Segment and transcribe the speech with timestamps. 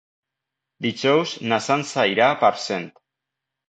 [0.85, 2.93] Dijous na Sança irà a Parcent.